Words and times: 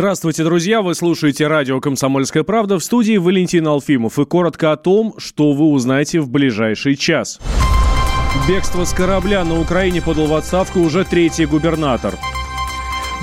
Здравствуйте, 0.00 0.44
друзья! 0.44 0.80
Вы 0.80 0.94
слушаете 0.94 1.46
радио 1.46 1.78
«Комсомольская 1.78 2.42
правда» 2.42 2.78
в 2.78 2.82
студии 2.82 3.18
Валентин 3.18 3.66
Алфимов. 3.68 4.18
И 4.18 4.24
коротко 4.24 4.72
о 4.72 4.78
том, 4.78 5.12
что 5.18 5.52
вы 5.52 5.66
узнаете 5.66 6.20
в 6.20 6.30
ближайший 6.30 6.96
час. 6.96 7.38
Бегство 8.48 8.86
с 8.86 8.94
корабля 8.94 9.44
на 9.44 9.60
Украине 9.60 10.00
подал 10.00 10.24
в 10.24 10.34
отставку 10.34 10.80
уже 10.80 11.04
третий 11.04 11.44
губернатор. 11.44 12.14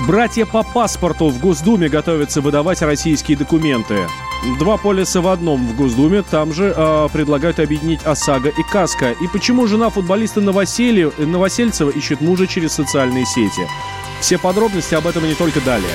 Братья 0.06 0.46
по 0.46 0.62
паспорту 0.62 1.30
в 1.30 1.40
Госдуме 1.40 1.88
готовятся 1.88 2.40
выдавать 2.40 2.80
российские 2.80 3.36
документы. 3.36 4.06
Два 4.60 4.76
полиса 4.76 5.20
в 5.20 5.26
одном 5.26 5.66
в 5.66 5.74
Госдуме. 5.74 6.22
Там 6.22 6.52
же 6.52 6.72
э, 6.76 7.08
предлагают 7.12 7.58
объединить 7.58 8.04
ОСАГО 8.04 8.50
и 8.50 8.62
КАСКО. 8.70 9.16
И 9.20 9.26
почему 9.26 9.66
жена 9.66 9.90
футболиста 9.90 10.40
Новосель... 10.40 11.10
Новосельцева 11.18 11.90
ищет 11.90 12.20
мужа 12.20 12.46
через 12.46 12.70
социальные 12.70 13.26
сети? 13.26 13.66
Все 14.20 14.38
подробности 14.38 14.94
об 14.94 15.08
этом 15.08 15.24
и 15.24 15.30
не 15.30 15.34
только 15.34 15.60
далее. 15.60 15.90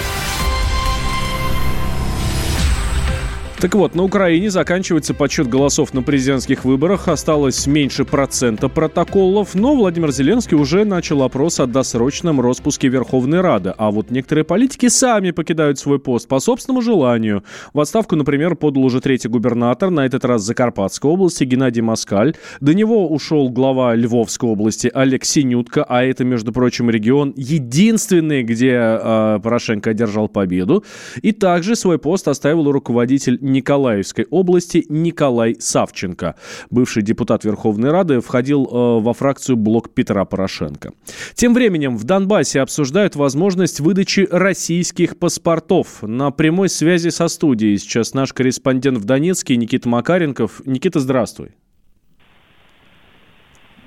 Так 3.63 3.76
вот, 3.76 3.95
на 3.95 4.03
Украине 4.03 4.49
заканчивается 4.49 5.13
подсчет 5.13 5.48
голосов 5.48 5.94
на 5.94 6.03
президентских 6.03 6.66
выборах. 6.66 7.08
Осталось 7.08 7.66
меньше 7.66 8.03
процента 8.03 8.67
протоколов, 8.67 9.55
но 9.55 9.73
Владимир 9.73 10.12
Зеленский 10.12 10.58
уже 10.58 10.84
начал 10.84 11.23
опрос 11.23 11.62
о 11.62 11.66
досрочном 11.66 12.41
распуске 12.41 12.89
Верховной 12.89 13.39
Рады. 13.39 13.73
А 13.77 13.89
вот 13.89 14.12
некоторые 14.12 14.44
политики 14.44 14.89
сами 14.89 15.31
покидают 15.31 15.80
свой 15.80 15.98
пост 15.98 16.27
по 16.27 16.41
собственному 16.41 16.81
желанию. 16.81 17.45
В 17.73 17.80
отставку, 17.80 18.17
например, 18.17 18.55
подал 18.55 18.84
уже 18.84 18.99
третий 18.99 19.30
губернатор, 19.30 19.91
на 19.91 20.05
этот 20.05 20.25
раз 20.25 20.41
Закарпатской 20.41 21.09
области, 21.09 21.45
Геннадий 21.45 21.81
Москаль. 21.81 22.36
До 22.59 22.73
него 22.73 23.08
ушел 23.08 23.48
глава 23.48 23.95
Львовской 23.95 24.50
области 24.50 24.92
Олег 24.94 25.23
Синютка, 25.23 25.86
а 25.88 26.03
это, 26.03 26.25
между 26.25 26.52
прочим, 26.52 26.89
регион 26.89 27.33
единственный, 27.38 28.44
где 28.44 28.73
э, 28.73 29.39
Порошенко 29.42 29.92
одержал 29.92 30.27
победу. 30.27 30.83
И 31.22 31.31
также 31.31 31.77
свой 31.77 31.98
пост 31.98 32.27
оставил 32.27 32.70
руководитель 32.70 33.39
Николаевской 33.54 34.26
области 34.30 34.86
Николай 34.90 35.56
Савченко. 35.59 36.36
Бывший 36.70 37.04
депутат 37.04 37.46
Верховной 37.46 37.92
Рады 37.92 38.20
входил 38.20 38.66
э, 38.66 39.00
во 39.00 39.14
фракцию 39.14 39.56
«Блок 39.56 39.94
Петра 39.94 40.26
Порошенко». 40.26 40.92
Тем 41.36 41.54
временем 41.54 41.95
в 41.95 42.04
Донбассе 42.04 42.60
обсуждают 42.60 43.16
возможность 43.16 43.80
выдачи 43.80 44.28
российских 44.30 45.18
паспортов. 45.18 46.02
На 46.02 46.32
прямой 46.32 46.68
связи 46.70 47.10
со 47.10 47.28
студией 47.28 47.78
сейчас 47.78 48.14
наш 48.14 48.34
корреспондент 48.34 48.98
в 48.98 49.06
Донецке 49.06 49.56
Никита 49.56 49.88
Макаренков. 49.88 50.62
Никита, 50.66 51.00
здравствуй. 51.00 51.52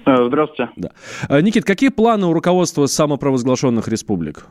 Э, 0.07 0.29
здравствуйте. 0.29 0.71
Да. 0.77 0.91
Э, 1.29 1.41
Никит, 1.41 1.65
какие 1.65 1.89
планы 1.89 2.27
у 2.27 2.33
руководства 2.33 2.87
самопровозглашенных 2.87 3.89
республик? 3.89 4.47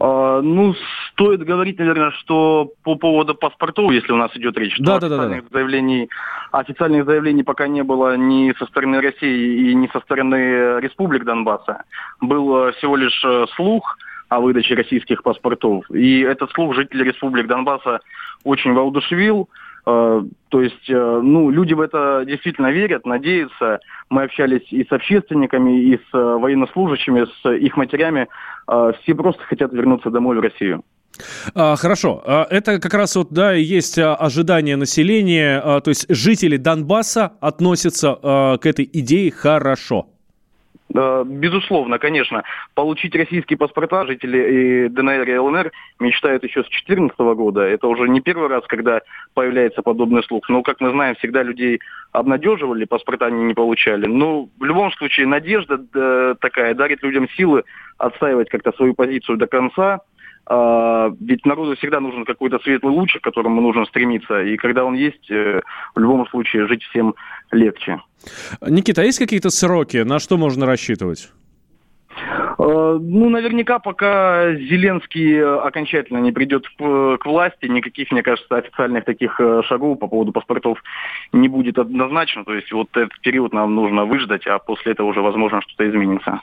А, 0.00 0.40
ну, 0.40 0.74
стоит 1.12 1.44
говорить, 1.44 1.78
наверное, 1.78 2.10
что 2.12 2.72
по 2.82 2.96
поводу 2.96 3.34
паспортов, 3.34 3.92
если 3.92 4.12
у 4.12 4.16
нас 4.16 4.34
идет 4.34 4.56
речь, 4.56 4.76
да, 4.78 4.98
да, 4.98 5.06
официальных, 5.06 5.42
да, 5.42 5.48
да. 5.50 5.58
Заявлений, 5.58 6.08
официальных 6.52 7.04
заявлений 7.04 7.42
пока 7.42 7.68
не 7.68 7.82
было 7.82 8.16
ни 8.16 8.54
со 8.58 8.64
стороны 8.66 9.02
России 9.02 9.70
и 9.70 9.74
ни 9.74 9.88
со 9.88 10.00
стороны 10.00 10.80
республик 10.80 11.24
Донбасса. 11.24 11.82
Был 12.22 12.68
э, 12.68 12.72
всего 12.72 12.96
лишь 12.96 13.22
э, 13.24 13.44
слух 13.54 13.98
о 14.30 14.40
выдаче 14.40 14.74
российских 14.74 15.22
паспортов. 15.22 15.84
И 15.90 16.20
этот 16.20 16.50
слух 16.52 16.74
жители 16.74 17.04
республик 17.04 17.46
Донбасса 17.46 18.00
очень 18.42 18.72
воодушевил. 18.72 19.50
Э, 19.86 20.22
то 20.48 20.62
есть, 20.62 20.88
э, 20.88 21.20
ну, 21.22 21.50
люди 21.50 21.74
в 21.74 21.80
это 21.80 22.24
действительно 22.26 22.70
верят, 22.70 23.06
надеются. 23.06 23.80
Мы 24.08 24.24
общались 24.24 24.66
и 24.70 24.84
с 24.84 24.92
общественниками, 24.92 25.82
и 25.82 25.96
с 25.96 26.14
э, 26.14 26.18
военнослужащими, 26.18 27.26
с 27.42 27.50
их 27.50 27.76
матерями. 27.76 28.28
Все 29.02 29.14
просто 29.14 29.42
хотят 29.42 29.72
вернуться 29.72 30.10
домой 30.10 30.36
в 30.36 30.40
Россию. 30.40 30.84
А, 31.54 31.74
хорошо. 31.76 32.22
А, 32.24 32.46
это 32.48 32.78
как 32.78 32.94
раз 32.94 33.16
вот, 33.16 33.32
да, 33.32 33.52
есть 33.52 33.98
а, 33.98 34.14
ожидание 34.14 34.76
населения, 34.76 35.60
то 35.60 35.88
есть 35.88 36.06
жители 36.08 36.56
Донбасса 36.56 37.32
относятся 37.40 38.58
к 38.60 38.64
этой 38.64 38.88
идее 38.92 39.30
хорошо. 39.32 40.09
Безусловно, 40.92 41.98
конечно. 41.98 42.42
Получить 42.74 43.14
российские 43.14 43.56
паспорта 43.56 44.06
жители 44.06 44.86
и 44.86 44.88
ДНР 44.88 45.28
и 45.28 45.38
ЛНР 45.38 45.72
мечтают 46.00 46.42
еще 46.42 46.62
с 46.64 46.68
2014 46.68 47.16
года. 47.36 47.60
Это 47.60 47.86
уже 47.86 48.08
не 48.08 48.20
первый 48.20 48.48
раз, 48.48 48.64
когда 48.66 49.00
появляется 49.34 49.82
подобный 49.82 50.24
слух. 50.24 50.48
Но, 50.48 50.62
как 50.62 50.80
мы 50.80 50.90
знаем, 50.90 51.14
всегда 51.16 51.44
людей 51.44 51.80
обнадеживали, 52.10 52.86
паспорта 52.86 53.26
они 53.26 53.44
не 53.44 53.54
получали. 53.54 54.06
Но 54.06 54.48
в 54.58 54.64
любом 54.64 54.90
случае 54.92 55.28
надежда 55.28 55.80
э, 55.94 56.34
такая 56.40 56.74
дарит 56.74 57.02
людям 57.04 57.28
силы 57.36 57.62
отстаивать 57.98 58.48
как-то 58.48 58.72
свою 58.72 58.94
позицию 58.94 59.38
до 59.38 59.46
конца. 59.46 60.00
А, 60.52 61.12
ведь 61.20 61.46
народу 61.46 61.76
всегда 61.76 62.00
нужен 62.00 62.24
какой-то 62.24 62.58
светлый 62.58 62.92
луч, 62.92 63.14
к 63.14 63.22
которому 63.22 63.60
нужно 63.60 63.84
стремиться. 63.84 64.42
И 64.42 64.56
когда 64.56 64.84
он 64.84 64.94
есть, 64.94 65.30
э, 65.30 65.60
в 65.94 66.00
любом 66.00 66.26
случае 66.26 66.66
жить 66.66 66.82
всем 66.82 67.14
легче. 67.52 68.00
Никита, 68.60 69.02
а 69.02 69.04
есть 69.04 69.20
какие-то 69.20 69.50
сроки? 69.50 69.98
На 69.98 70.18
что 70.18 70.36
можно 70.36 70.66
рассчитывать? 70.66 71.30
А, 72.58 72.98
ну, 72.98 73.28
наверняка, 73.28 73.78
пока 73.78 74.52
Зеленский 74.56 75.40
окончательно 75.40 76.18
не 76.18 76.32
придет 76.32 76.66
к 76.76 77.24
власти, 77.24 77.66
никаких, 77.66 78.10
мне 78.10 78.24
кажется, 78.24 78.56
официальных 78.56 79.04
таких 79.04 79.40
э, 79.40 79.62
шагов 79.68 80.00
по 80.00 80.08
поводу 80.08 80.32
паспортов 80.32 80.82
не 81.32 81.46
будет 81.46 81.78
однозначно. 81.78 82.44
То 82.44 82.54
есть 82.54 82.72
вот 82.72 82.88
этот 82.96 83.20
период 83.20 83.52
нам 83.52 83.76
нужно 83.76 84.04
выждать, 84.04 84.48
а 84.48 84.58
после 84.58 84.92
этого 84.92 85.06
уже, 85.06 85.20
возможно, 85.20 85.62
что-то 85.62 85.88
изменится. 85.88 86.40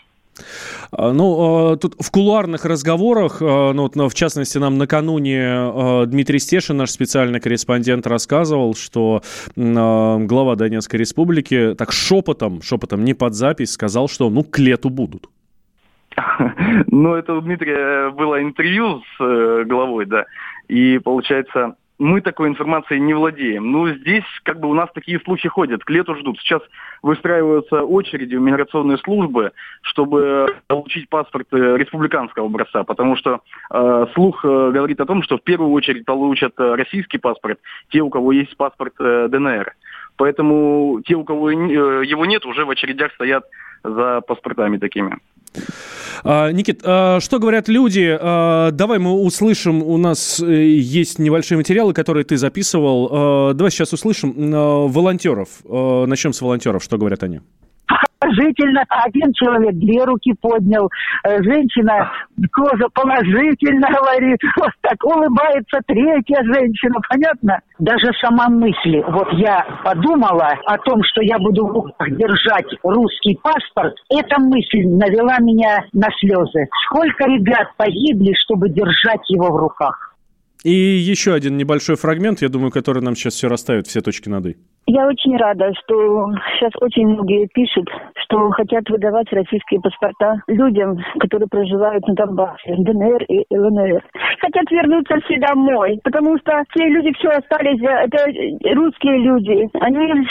А, 0.91 1.11
ну, 1.11 1.71
а, 1.73 1.77
тут 1.77 1.95
в 1.99 2.11
кулуарных 2.11 2.65
разговорах, 2.65 3.41
а, 3.41 3.73
ну, 3.73 3.83
вот, 3.83 3.95
в 3.95 4.15
частности, 4.15 4.57
нам 4.57 4.77
накануне 4.77 6.05
Дмитрий 6.07 6.39
Стешин, 6.39 6.77
наш 6.77 6.91
специальный 6.91 7.39
корреспондент, 7.39 8.07
рассказывал, 8.07 8.75
что 8.75 9.21
глава 9.55 10.55
Донецкой 10.55 10.99
республики 10.99 11.75
так 11.77 11.91
шепотом, 11.91 12.61
шепотом, 12.61 13.03
не 13.03 13.13
под 13.13 13.33
запись, 13.33 13.71
сказал, 13.71 14.07
что, 14.07 14.29
ну, 14.29 14.43
к 14.43 14.59
лету 14.59 14.89
будут. 14.89 15.29
Ну, 16.87 17.13
это 17.13 17.33
у 17.33 17.41
Дмитрия 17.41 18.09
было 18.11 18.41
интервью 18.41 19.01
с 19.01 19.23
э, 19.23 19.63
главой, 19.65 20.05
да, 20.05 20.25
и, 20.67 20.99
получается, 20.99 21.75
мы 21.99 22.21
такой 22.21 22.49
информацией 22.49 22.99
не 22.99 23.13
владеем. 23.13 23.71
Ну, 23.71 23.89
здесь 23.89 24.23
как 24.43 24.59
бы 24.59 24.69
у 24.69 24.73
нас 24.73 24.89
такие 24.93 25.19
случаи 25.19 25.47
ходят, 25.47 25.83
к 25.83 25.89
лету 25.89 26.15
ждут. 26.15 26.37
Сейчас 26.39 26.61
выстраиваются 27.01 27.83
очереди 27.83 28.35
в 28.35 28.41
миграционные 28.41 28.97
службы, 28.99 29.51
чтобы 29.81 30.47
получить 30.67 31.09
паспорт 31.09 31.47
э, 31.51 31.77
республиканского 31.77 32.45
образца, 32.45 32.83
потому 32.83 33.15
что 33.15 33.41
э, 33.71 34.05
слух 34.13 34.45
э, 34.45 34.71
говорит 34.71 34.99
о 34.99 35.05
том, 35.05 35.23
что 35.23 35.37
в 35.37 35.43
первую 35.43 35.71
очередь 35.71 36.05
получат 36.05 36.53
э, 36.59 36.75
российский 36.75 37.17
паспорт 37.17 37.59
те, 37.89 38.01
у 38.01 38.09
кого 38.09 38.31
есть 38.31 38.55
паспорт 38.57 38.93
э, 38.99 39.27
ДНР. 39.29 39.73
Поэтому 40.17 41.01
те, 41.05 41.15
у 41.15 41.23
кого 41.23 41.51
э, 41.51 41.55
его 42.05 42.25
нет, 42.25 42.45
уже 42.45 42.65
в 42.65 42.69
очередях 42.69 43.13
стоят 43.13 43.45
за 43.83 44.21
паспортами 44.21 44.77
такими. 44.77 45.17
А, 46.23 46.51
Никит, 46.51 46.81
а, 46.83 47.19
что 47.19 47.39
говорят 47.39 47.67
люди? 47.67 48.17
А, 48.19 48.71
давай 48.71 48.99
мы 48.99 49.13
услышим, 49.13 49.83
у 49.83 49.97
нас 49.97 50.39
э, 50.39 50.65
есть 50.65 51.19
небольшие 51.19 51.57
материалы, 51.57 51.93
которые 51.93 52.23
ты 52.25 52.37
записывал. 52.37 53.53
Давай 53.53 53.71
сейчас 53.71 53.93
услышим 53.93 54.33
волонтеров. 54.51 55.49
Начнем 55.63 56.33
с 56.33 56.41
волонтеров. 56.41 56.83
Что 56.83 56.97
говорят 56.97 57.23
они? 57.23 57.41
Положительно. 58.19 58.83
Один 58.89 59.33
человек 59.33 59.75
две 59.75 60.03
руки 60.03 60.33
поднял. 60.39 60.89
Э, 61.23 61.41
женщина 61.43 62.11
тоже 62.55 62.85
положительно 62.93 63.87
говорит. 63.89 64.39
Вот 64.57 64.71
так 64.81 65.03
улыбается 65.03 65.79
третья 65.85 66.43
женщина. 66.43 66.95
Понятно? 67.09 67.59
Даже 67.79 68.11
сама 68.21 68.49
мысль. 68.49 69.01
Вот 69.07 69.27
я 69.33 69.65
подумала 69.83 70.53
о 70.65 70.77
том, 70.79 71.01
что 71.03 71.21
я 71.21 71.37
буду 71.37 71.65
в 71.65 71.71
руках 71.71 72.09
держать 72.11 72.67
русский 72.83 73.37
паспорт. 73.41 73.95
Эта 74.09 74.39
мысль 74.39 74.83
навела 74.85 75.39
меня 75.39 75.85
на 75.93 76.07
слезы. 76.19 76.67
Сколько 76.85 77.25
ребят 77.25 77.69
погибли, 77.77 78.33
чтобы 78.43 78.69
держать 78.69 79.29
его 79.29 79.51
в 79.51 79.57
руках? 79.57 80.15
И 80.63 80.71
еще 80.71 81.33
один 81.33 81.55
небольшой 81.55 81.95
фрагмент, 81.95 82.41
я 82.41 82.49
думаю, 82.49 82.71
который 82.71 83.01
нам 83.01 83.15
сейчас 83.15 83.35
все 83.35 83.47
расставит, 83.47 83.87
все 83.87 84.01
точки 84.01 84.27
над 84.27 84.47
«и». 84.47 84.57
Я 84.89 85.05
очень 85.05 85.35
рада, 85.35 85.73
что 85.83 86.31
сейчас 86.55 86.71
очень 86.79 87.07
многие 87.07 87.45
пишут, 87.53 87.89
что 88.23 88.49
хотят 88.51 88.89
выдавать 88.89 89.27
российские 89.33 89.81
паспорта 89.81 90.41
людям, 90.47 90.97
которые 91.19 91.49
проживают 91.49 92.07
на 92.07 92.15
Донбассе, 92.15 92.73
ДНР 92.77 93.23
и 93.23 93.45
ЛНР. 93.53 94.01
Хотят 94.39 94.71
вернуться 94.71 95.19
все 95.25 95.39
домой, 95.39 95.99
потому 96.05 96.37
что 96.37 96.63
те 96.73 96.87
люди 96.87 97.11
все 97.19 97.27
остались, 97.27 97.81
э, 97.81 98.07
это 98.07 98.75
русские 98.75 99.17
люди. 99.19 99.67
Они, 99.81 100.25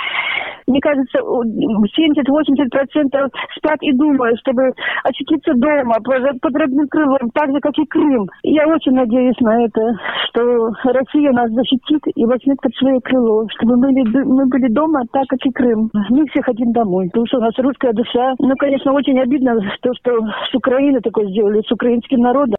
мне 0.67 0.81
кажется, 0.81 1.19
70-80% 1.19 3.31
спят 3.57 3.79
и 3.83 3.93
думают, 3.93 4.39
чтобы 4.41 4.73
очутиться 5.05 5.53
дома 5.55 5.95
под, 6.03 6.57
родным 6.57 6.89
крылом, 6.89 7.31
так 7.35 7.53
же, 7.53 7.61
как 7.61 7.79
и 7.79 7.87
Крым. 7.87 8.27
Я 8.43 8.67
очень 8.67 8.93
надеюсь 8.93 9.39
на 9.41 9.65
это, 9.65 9.81
что 10.29 10.73
Россия 10.85 11.31
нас 11.33 11.51
защитит 11.53 12.01
и 12.15 12.25
возьмет 12.25 12.59
под 12.61 12.75
свое 12.75 13.01
крыло, 13.01 13.47
чтобы 13.57 13.77
мы, 13.77 13.93
мы 13.93 14.47
были 14.47 14.69
дома, 14.73 15.03
так 15.13 15.27
как 15.29 15.45
и 15.45 15.53
Крым. 15.53 15.91
Мы 16.11 16.27
все 16.27 16.43
хотим 16.43 16.73
домой, 16.73 17.07
потому 17.07 17.27
что 17.27 17.39
у 17.39 17.43
нас 17.43 17.57
русская 17.59 17.93
душа. 17.93 18.35
Ну, 18.39 18.55
конечно, 18.59 18.93
очень 18.93 19.21
обидно 19.21 19.59
то, 19.83 19.93
что 19.95 20.19
с 20.51 20.55
Украины 20.55 21.01
такое 21.01 21.27
сделали, 21.27 21.63
с 21.63 21.71
украинским 21.71 22.21
народом. 22.21 22.57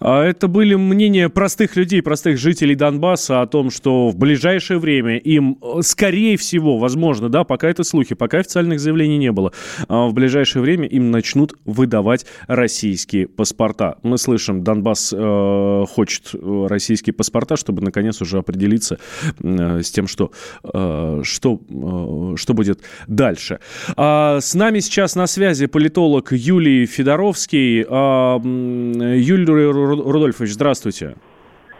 А 0.00 0.24
это 0.24 0.48
были 0.48 0.74
мнения 0.74 1.28
простых 1.28 1.76
людей, 1.76 2.02
простых 2.02 2.38
жителей 2.38 2.74
Донбасса 2.74 3.40
о 3.40 3.46
том, 3.46 3.70
что 3.70 4.08
в 4.08 4.16
ближайшее 4.16 4.78
время 4.78 5.18
им, 5.18 5.58
э, 5.62 5.82
скорее 5.82 6.36
всего, 6.36 6.78
возможно, 6.78 7.28
да, 7.28 7.44
пока 7.44 7.68
это 7.68 7.84
слухи, 7.84 8.14
пока 8.14 8.38
официальных 8.38 8.80
заявлений 8.80 9.18
не 9.18 9.32
было, 9.32 9.52
а 9.88 10.06
в 10.06 10.14
ближайшее 10.14 10.62
время 10.62 10.86
им 10.86 11.10
начнут 11.10 11.54
выдавать 11.64 12.26
российские 12.46 13.26
паспорта. 13.28 13.96
Мы 14.02 14.18
слышим, 14.18 14.62
Донбасс 14.62 15.12
э, 15.16 15.84
хочет 15.88 16.30
э, 16.34 16.66
российские 16.68 17.14
паспорта, 17.14 17.56
чтобы 17.56 17.82
наконец 17.82 18.20
уже 18.20 18.38
определиться 18.38 18.98
э, 19.42 19.80
с 19.82 19.90
тем, 19.90 20.06
что, 20.06 20.30
э, 20.62 21.20
что, 21.24 21.60
э, 21.68 22.36
что 22.36 22.54
будет 22.54 22.80
дальше. 23.06 23.60
А, 23.96 24.40
с 24.40 24.54
нами 24.54 24.80
сейчас 24.80 25.16
на 25.16 25.26
связи 25.26 25.66
политолог 25.66 26.32
Юлий 26.32 26.86
Федоровский. 26.86 27.84
А, 27.88 28.38
Юлий 28.38 29.44
Рудольфович, 29.88 30.52
здравствуйте. 30.52 31.16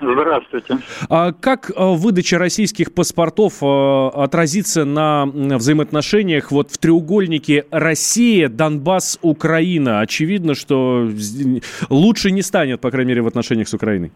Здравствуйте. 0.00 0.78
А 1.08 1.32
как 1.32 1.72
а, 1.74 1.92
выдача 1.92 2.38
российских 2.38 2.94
паспортов 2.94 3.54
а, 3.62 4.10
отразится 4.14 4.84
на 4.84 5.26
взаимоотношениях 5.26 6.52
вот 6.52 6.70
в 6.70 6.78
треугольнике 6.78 7.66
Россия, 7.70 8.48
Донбасс, 8.48 9.18
Украина? 9.22 10.00
Очевидно, 10.00 10.54
что 10.54 11.08
лучше 11.90 12.30
не 12.30 12.42
станет, 12.42 12.80
по 12.80 12.90
крайней 12.90 13.10
мере, 13.10 13.22
в 13.22 13.26
отношениях 13.26 13.68
с 13.68 13.74
Украиной. 13.74 14.12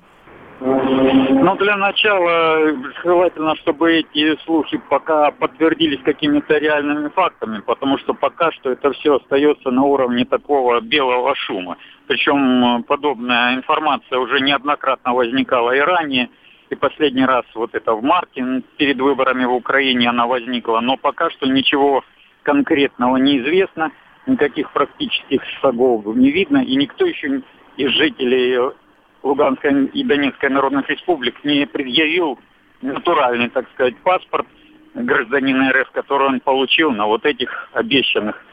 Ну, 1.44 1.56
для 1.56 1.76
начала 1.76 2.72
желательно, 3.02 3.56
чтобы 3.56 3.94
эти 3.94 4.40
слухи 4.44 4.80
пока 4.88 5.32
подтвердились 5.32 6.00
какими-то 6.04 6.56
реальными 6.56 7.08
фактами, 7.08 7.58
потому 7.58 7.98
что 7.98 8.14
пока 8.14 8.52
что 8.52 8.70
это 8.70 8.92
все 8.92 9.16
остается 9.16 9.72
на 9.72 9.82
уровне 9.82 10.24
такого 10.24 10.80
белого 10.80 11.34
шума. 11.34 11.78
Причем 12.06 12.84
подобная 12.84 13.56
информация 13.56 14.20
уже 14.20 14.38
неоднократно 14.38 15.14
возникала 15.14 15.72
и 15.72 15.80
ранее, 15.80 16.30
и 16.70 16.76
последний 16.76 17.24
раз 17.24 17.44
вот 17.56 17.74
это 17.74 17.92
в 17.92 18.04
марте 18.04 18.62
перед 18.76 19.00
выборами 19.00 19.44
в 19.44 19.52
Украине 19.52 20.10
она 20.10 20.28
возникла, 20.28 20.78
но 20.78 20.96
пока 20.96 21.28
что 21.30 21.46
ничего 21.48 22.04
конкретного 22.44 23.16
не 23.16 23.38
известно, 23.38 23.90
никаких 24.28 24.70
практических 24.70 25.42
шагов 25.60 26.06
не 26.14 26.30
видно, 26.30 26.58
и 26.58 26.76
никто 26.76 27.04
еще 27.04 27.42
из 27.76 27.90
жителей 27.90 28.74
Луганской 29.22 29.86
и 29.86 30.04
Донецкой 30.04 30.50
народных 30.50 30.88
республик 30.88 31.42
не 31.44 31.66
предъявил 31.66 32.38
натуральный, 32.80 33.48
так 33.48 33.70
сказать, 33.74 33.96
паспорт 33.98 34.46
гражданина 34.94 35.72
РФ, 35.72 35.90
который 35.92 36.28
он 36.28 36.40
получил 36.40 36.90
на 36.90 37.06
вот 37.06 37.24
этих 37.24 37.68
обещанных. 37.72 38.44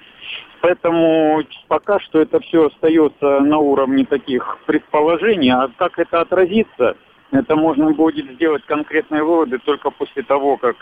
Поэтому 0.61 1.43
пока 1.67 1.99
что 1.99 2.19
это 2.19 2.39
все 2.41 2.67
остается 2.67 3.39
на 3.39 3.57
уровне 3.57 4.05
таких 4.05 4.57
предположений, 4.65 5.51
а 5.51 5.69
как 5.77 5.97
это 5.97 6.21
отразится, 6.21 6.97
это 7.31 7.55
можно 7.55 7.91
будет 7.91 8.29
сделать 8.31 8.63
конкретные 8.65 9.23
выводы 9.23 9.59
только 9.59 9.89
после 9.89 10.23
того, 10.23 10.57
как 10.57 10.75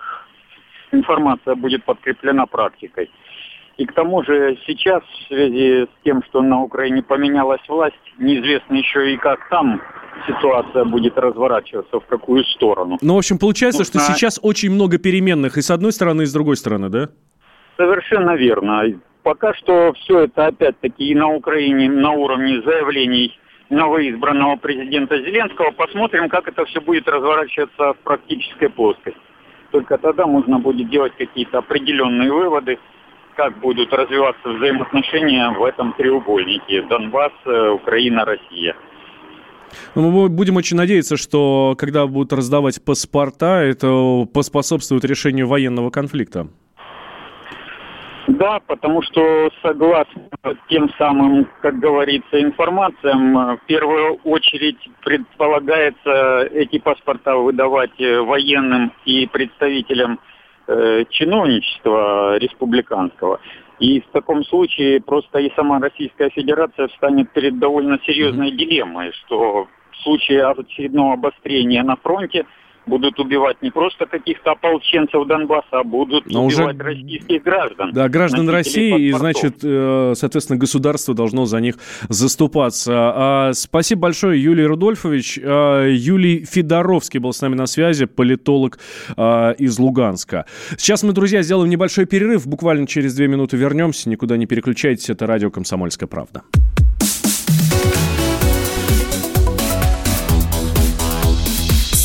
информация 0.91 1.55
будет 1.55 1.83
подкреплена 1.83 2.45
практикой. 2.45 3.09
И 3.77 3.85
к 3.85 3.93
тому 3.93 4.23
же 4.23 4.57
сейчас, 4.65 5.03
в 5.03 5.27
связи 5.27 5.83
с 5.83 6.03
тем, 6.03 6.23
что 6.23 6.41
на 6.41 6.63
Украине 6.63 7.03
поменялась 7.03 7.61
власть, 7.67 7.95
неизвестно 8.17 8.75
еще 8.75 9.13
и 9.13 9.17
как 9.17 9.47
там 9.49 9.81
ситуация 10.25 10.83
будет 10.83 11.15
разворачиваться, 11.17 11.99
в 11.99 12.05
какую 12.07 12.43
сторону. 12.45 12.97
Ну, 13.01 13.13
в 13.13 13.17
общем, 13.17 13.37
получается, 13.37 13.81
Нужно... 13.81 13.99
что 14.01 14.13
сейчас 14.13 14.39
очень 14.41 14.71
много 14.71 14.97
переменных 14.97 15.57
и 15.57 15.61
с 15.61 15.69
одной 15.69 15.91
стороны, 15.91 16.23
и 16.23 16.25
с 16.25 16.33
другой 16.33 16.57
стороны, 16.57 16.89
да? 16.89 17.09
Совершенно 17.77 18.35
верно. 18.35 18.83
Пока 19.21 19.53
что 19.53 19.93
все 19.93 20.21
это 20.21 20.47
опять-таки 20.47 21.09
и 21.09 21.13
на 21.13 21.27
Украине 21.27 21.87
на 21.89 22.11
уровне 22.11 22.61
заявлений 22.63 23.37
новоизбранного 23.69 24.55
президента 24.55 25.17
Зеленского. 25.19 25.71
Посмотрим, 25.71 26.29
как 26.29 26.47
это 26.47 26.65
все 26.65 26.81
будет 26.81 27.07
разворачиваться 27.07 27.93
в 27.93 27.97
практической 27.97 28.69
плоскости. 28.69 29.19
Только 29.71 29.97
тогда 29.97 30.25
можно 30.25 30.59
будет 30.59 30.89
делать 30.89 31.13
какие-то 31.17 31.59
определенные 31.59 32.31
выводы 32.31 32.79
как 33.37 33.59
будут 33.59 33.93
развиваться 33.93 34.49
взаимоотношения 34.49 35.49
в 35.51 35.63
этом 35.63 35.93
треугольнике 35.93 36.81
Донбасс, 36.81 37.31
э, 37.45 37.69
Украина, 37.69 38.25
Россия. 38.25 38.75
Ну, 39.95 40.09
мы 40.09 40.29
будем 40.29 40.55
очень 40.55 40.75
надеяться, 40.75 41.17
что 41.17 41.75
когда 41.77 42.07
будут 42.07 42.33
раздавать 42.33 42.83
паспорта, 42.83 43.61
это 43.61 44.25
поспособствует 44.33 45.05
решению 45.05 45.47
военного 45.47 45.91
конфликта. 45.91 46.47
Да, 48.27 48.59
потому 48.67 49.01
что 49.03 49.49
согласно 49.61 50.21
тем 50.69 50.89
самым, 50.97 51.47
как 51.61 51.79
говорится, 51.79 52.41
информациям, 52.41 53.33
в 53.33 53.59
первую 53.67 54.15
очередь 54.23 54.77
предполагается 55.03 56.49
эти 56.53 56.79
паспорта 56.79 57.37
выдавать 57.37 57.99
э, 57.99 58.19
военным 58.19 58.91
и 59.05 59.27
представителям 59.27 60.19
э, 60.67 61.05
чиновничества 61.09 62.37
республиканского. 62.37 63.39
И 63.79 64.01
в 64.01 64.07
таком 64.07 64.43
случае 64.45 65.01
просто 65.01 65.39
и 65.39 65.53
сама 65.55 65.79
Российская 65.79 66.29
Федерация 66.29 66.87
встанет 66.87 67.31
перед 67.31 67.59
довольно 67.59 67.99
серьезной 68.05 68.51
дилеммой, 68.51 69.11
что 69.13 69.67
в 69.91 69.97
случае 70.03 70.45
очередного 70.45 71.13
обострения 71.13 71.83
на 71.83 71.95
фронте 71.95 72.45
будут 72.87 73.19
убивать 73.19 73.61
не 73.61 73.69
просто 73.69 74.05
каких-то 74.05 74.51
ополченцев 74.51 75.27
Донбасса, 75.27 75.79
а 75.79 75.83
будут 75.83 76.25
Но 76.27 76.45
убивать 76.45 76.75
уже... 76.75 76.83
российских 76.83 77.43
граждан. 77.43 77.91
Да, 77.93 78.09
граждан 78.09 78.49
России, 78.49 78.91
паспортов. 78.91 79.01
и, 79.01 79.11
значит, 79.11 79.59
э, 79.63 80.13
соответственно, 80.15 80.59
государство 80.59 81.13
должно 81.13 81.45
за 81.45 81.59
них 81.59 81.75
заступаться. 82.09 82.93
А, 82.95 83.51
спасибо 83.53 84.01
большое, 84.01 84.41
Юлий 84.41 84.65
Рудольфович. 84.65 85.39
А, 85.43 85.87
Юлий 85.87 86.45
Федоровский 86.45 87.19
был 87.19 87.33
с 87.33 87.41
нами 87.41 87.55
на 87.55 87.65
связи, 87.65 88.05
политолог 88.05 88.79
а, 89.15 89.51
из 89.51 89.77
Луганска. 89.79 90.45
Сейчас 90.77 91.03
мы, 91.03 91.13
друзья, 91.13 91.41
сделаем 91.41 91.69
небольшой 91.69 92.05
перерыв. 92.05 92.47
Буквально 92.47 92.87
через 92.87 93.15
две 93.15 93.27
минуты 93.27 93.57
вернемся. 93.57 94.09
Никуда 94.09 94.37
не 94.37 94.45
переключайтесь. 94.45 95.09
Это 95.09 95.27
радио 95.27 95.51
«Комсомольская 95.51 96.07
правда». 96.07 96.43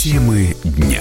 Темы. 0.02 0.51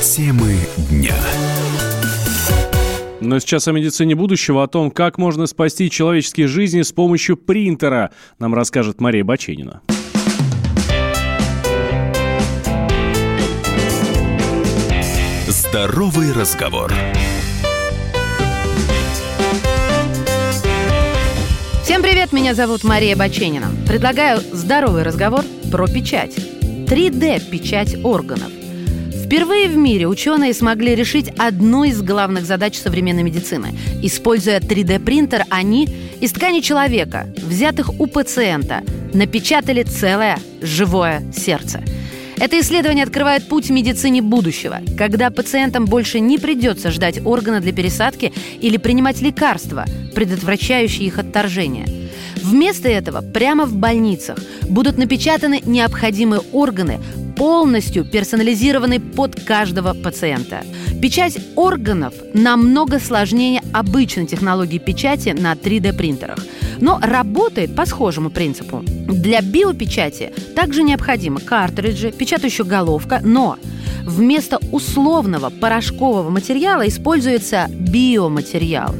Темы 0.00 0.56
дня. 0.88 1.14
Но 3.20 3.38
сейчас 3.38 3.68
о 3.68 3.72
медицине 3.72 4.14
будущего, 4.14 4.62
о 4.62 4.66
том, 4.66 4.90
как 4.90 5.18
можно 5.18 5.46
спасти 5.46 5.90
человеческие 5.90 6.46
жизни 6.46 6.80
с 6.80 6.90
помощью 6.90 7.36
принтера, 7.36 8.10
нам 8.38 8.54
расскажет 8.54 8.98
Мария 9.02 9.24
Баченина. 9.24 9.82
Здоровый 15.48 16.32
разговор. 16.32 16.90
Всем 21.84 22.00
привет, 22.00 22.32
меня 22.32 22.54
зовут 22.54 22.84
Мария 22.84 23.16
Баченина. 23.16 23.68
Предлагаю 23.86 24.40
здоровый 24.40 25.02
разговор 25.02 25.44
про 25.70 25.86
печать. 25.86 26.36
3D-печать 26.88 28.02
органов. 28.02 28.50
Впервые 29.30 29.68
в 29.68 29.76
мире 29.76 30.08
ученые 30.08 30.52
смогли 30.52 30.96
решить 30.96 31.28
одну 31.38 31.84
из 31.84 32.02
главных 32.02 32.44
задач 32.44 32.76
современной 32.76 33.22
медицины. 33.22 33.68
Используя 34.02 34.58
3D-принтер, 34.58 35.44
они 35.50 35.88
из 36.20 36.32
ткани 36.32 36.58
человека, 36.58 37.32
взятых 37.36 38.00
у 38.00 38.08
пациента, 38.08 38.82
напечатали 39.14 39.84
целое 39.84 40.36
живое 40.60 41.22
сердце– 41.32 41.80
это 42.40 42.58
исследование 42.58 43.04
открывает 43.04 43.46
путь 43.48 43.66
в 43.66 43.70
медицине 43.70 44.22
будущего, 44.22 44.80
когда 44.96 45.30
пациентам 45.30 45.84
больше 45.84 46.20
не 46.20 46.38
придется 46.38 46.90
ждать 46.90 47.20
органа 47.22 47.60
для 47.60 47.70
пересадки 47.70 48.32
или 48.62 48.78
принимать 48.78 49.20
лекарства, 49.20 49.84
предотвращающие 50.14 51.06
их 51.06 51.18
отторжение. 51.18 51.84
Вместо 52.42 52.88
этого 52.88 53.20
прямо 53.20 53.66
в 53.66 53.74
больницах 53.74 54.38
будут 54.62 54.96
напечатаны 54.96 55.60
необходимые 55.66 56.40
органы, 56.52 56.98
полностью 57.40 58.04
персонализированные 58.04 59.00
под 59.00 59.34
каждого 59.44 59.94
пациента. 59.94 60.62
Печать 61.00 61.38
органов 61.56 62.12
намного 62.34 63.00
сложнее 63.00 63.62
обычной 63.72 64.26
технологии 64.26 64.76
печати 64.76 65.30
на 65.30 65.54
3D-принтерах– 65.54 66.38
но 66.80 66.98
работает 67.00 67.74
по 67.76 67.86
схожему 67.86 68.30
принципу. 68.30 68.82
Для 68.84 69.42
биопечати 69.42 70.32
также 70.56 70.82
необходимы 70.82 71.40
картриджи, 71.40 72.10
печатающая 72.10 72.64
головка, 72.64 73.20
но 73.22 73.58
вместо 74.04 74.58
условного 74.72 75.50
порошкового 75.50 76.30
материала 76.30 76.88
используется 76.88 77.66
биоматериал. 77.70 78.94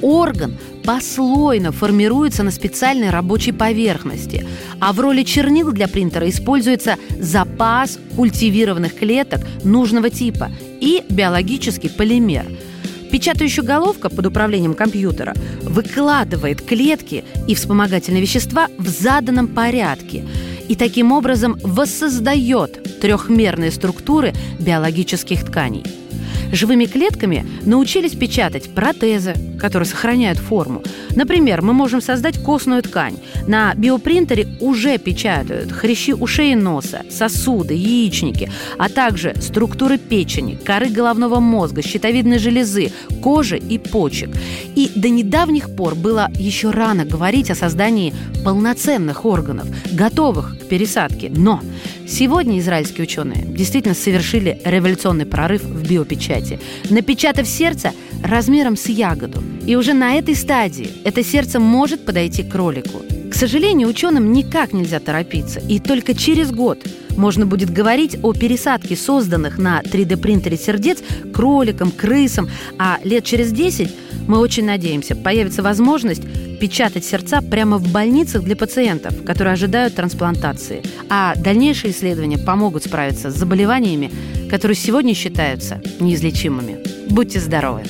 Орган 0.00 0.56
послойно 0.88 1.70
формируется 1.70 2.42
на 2.42 2.50
специальной 2.50 3.10
рабочей 3.10 3.52
поверхности, 3.52 4.46
а 4.80 4.94
в 4.94 5.00
роли 5.00 5.22
чернил 5.22 5.70
для 5.70 5.86
принтера 5.86 6.26
используется 6.30 6.96
запас 7.20 7.98
культивированных 8.16 8.94
клеток 8.94 9.42
нужного 9.64 10.08
типа 10.08 10.50
и 10.80 11.04
биологический 11.10 11.90
полимер– 11.90 12.46
Печатающая 13.10 13.62
головка 13.62 14.10
под 14.10 14.26
управлением 14.26 14.74
компьютера 14.74 15.32
выкладывает 15.62 16.60
клетки 16.60 17.24
и 17.46 17.54
вспомогательные 17.54 18.20
вещества 18.20 18.68
в 18.76 18.86
заданном 18.86 19.48
порядке 19.48 20.26
и 20.68 20.76
таким 20.76 21.12
образом 21.12 21.58
воссоздает 21.62 23.00
трехмерные 23.00 23.70
структуры 23.70 24.34
биологических 24.58 25.42
тканей– 25.44 25.84
Живыми 26.52 26.86
клетками 26.86 27.46
научились 27.64 28.14
печатать 28.14 28.74
протезы, 28.74 29.34
которые 29.58 29.86
сохраняют 29.86 30.38
форму. 30.38 30.82
Например, 31.14 31.62
мы 31.62 31.72
можем 31.72 32.00
создать 32.00 32.38
костную 32.42 32.82
ткань. 32.82 33.16
На 33.46 33.74
биопринтере 33.74 34.48
уже 34.60 34.98
печатают 34.98 35.72
хрящи 35.72 36.12
ушей 36.12 36.52
и 36.52 36.54
носа, 36.54 37.02
сосуды, 37.10 37.74
яичники, 37.74 38.50
а 38.78 38.88
также 38.88 39.34
структуры 39.40 39.98
печени, 39.98 40.58
коры 40.64 40.88
головного 40.88 41.40
мозга, 41.40 41.82
щитовидной 41.82 42.38
железы, 42.38 42.92
кожи 43.22 43.58
и 43.58 43.78
почек. 43.78 44.30
И 44.74 44.90
до 44.94 45.08
недавних 45.08 45.74
пор 45.74 45.94
было 45.94 46.30
еще 46.34 46.70
рано 46.70 47.04
говорить 47.04 47.50
о 47.50 47.54
создании 47.54 48.14
полноценных 48.44 49.24
органов, 49.24 49.66
готовых 49.92 50.58
к 50.58 50.68
пересадке. 50.68 51.30
Но 51.34 51.60
Сегодня 52.08 52.58
израильские 52.58 53.02
ученые 53.02 53.44
действительно 53.44 53.94
совершили 53.94 54.60
революционный 54.64 55.26
прорыв 55.26 55.62
в 55.62 55.86
биопечати, 55.86 56.58
напечатав 56.88 57.46
сердце 57.46 57.92
размером 58.24 58.76
с 58.76 58.86
ягоду. 58.86 59.42
И 59.66 59.76
уже 59.76 59.92
на 59.92 60.14
этой 60.14 60.34
стадии 60.34 60.90
это 61.04 61.22
сердце 61.22 61.60
может 61.60 62.06
подойти 62.06 62.42
к 62.42 62.50
кролику. 62.50 63.02
Сожалению, 63.38 63.86
ученым 63.86 64.32
никак 64.32 64.72
нельзя 64.72 64.98
торопиться, 64.98 65.60
и 65.60 65.78
только 65.78 66.12
через 66.12 66.50
год 66.50 66.84
можно 67.16 67.46
будет 67.46 67.70
говорить 67.70 68.18
о 68.20 68.32
пересадке 68.32 68.96
созданных 68.96 69.58
на 69.58 69.80
3D-принтере 69.80 70.56
сердец 70.56 70.98
кроликам, 71.32 71.92
крысам, 71.92 72.50
а 72.80 72.98
лет 73.04 73.22
через 73.22 73.52
10 73.52 73.94
мы 74.26 74.38
очень 74.38 74.64
надеемся, 74.64 75.14
появится 75.14 75.62
возможность 75.62 76.22
печатать 76.58 77.04
сердца 77.04 77.40
прямо 77.40 77.78
в 77.78 77.92
больницах 77.92 78.42
для 78.42 78.56
пациентов, 78.56 79.22
которые 79.22 79.52
ожидают 79.52 79.94
трансплантации. 79.94 80.82
А 81.08 81.36
дальнейшие 81.36 81.92
исследования 81.92 82.38
помогут 82.38 82.86
справиться 82.86 83.30
с 83.30 83.36
заболеваниями, 83.36 84.10
которые 84.50 84.74
сегодня 84.74 85.14
считаются 85.14 85.80
неизлечимыми. 86.00 86.78
Будьте 87.08 87.38
здоровы! 87.38 87.84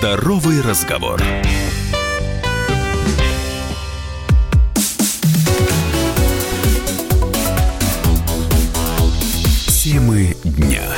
Здоровый 0.00 0.62
разговор. 0.62 1.20
Темы 9.68 10.34
дня. 10.42 10.88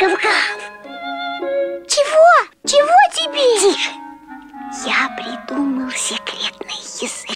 Гав-гав! 0.00 0.58
Чего? 1.86 2.26
Чего 2.64 2.98
тебе? 3.14 3.72
Тише! 3.72 3.90
Я 4.84 5.08
придумал 5.16 5.92
секретный 5.92 6.82
язык. 7.00 7.35